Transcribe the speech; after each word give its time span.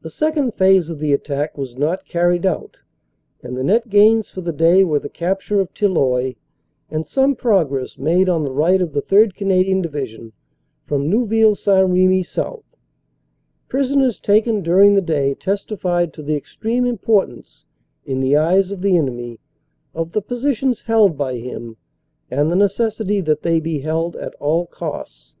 The 0.00 0.08
second 0.08 0.54
phase 0.54 0.88
of 0.88 1.00
the 1.00 1.12
attack 1.12 1.58
was 1.58 1.76
not 1.76 2.06
carried 2.06 2.46
out, 2.46 2.80
and 3.42 3.58
the 3.58 3.62
net 3.62 3.90
gains 3.90 4.30
for 4.30 4.40
the 4.40 4.54
day 4.54 4.84
were 4.84 4.98
the 5.00 5.10
capture 5.10 5.60
of 5.60 5.74
Tilloy 5.74 6.36
and 6.90 7.06
some 7.06 7.36
progress 7.36 7.98
made 7.98 8.26
on 8.30 8.42
the 8.42 8.50
right 8.50 8.80
of 8.80 8.94
the 8.94 9.02
3rd. 9.02 9.34
Canadian 9.34 9.82
Division 9.82 10.32
from 10.86 11.10
Neuville 11.10 11.54
St. 11.56 11.86
Remy 11.90 12.22
south. 12.22 12.64
Prisoners 13.68 14.18
taken 14.18 14.62
during 14.62 14.94
the 14.94 15.02
day 15.02 15.34
testified 15.34 16.14
to 16.14 16.22
the 16.22 16.36
extreme 16.36 16.86
importance, 16.86 17.66
in 18.06 18.20
the 18.20 18.38
eyes 18.38 18.70
of 18.72 18.80
the 18.80 18.96
enemy, 18.96 19.40
of 19.94 20.12
the 20.12 20.22
positions 20.22 20.80
held 20.80 21.18
by 21.18 21.36
him 21.36 21.76
and 22.30 22.50
the 22.50 22.56
neces 22.56 22.98
sity 22.98 23.22
that 23.22 23.42
they 23.42 23.60
be 23.60 23.80
held 23.80 24.16
at 24.16 24.34
all 24.36 24.64
costs." 24.64 25.36